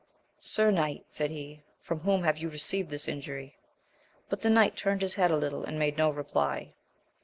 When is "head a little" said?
5.13-5.63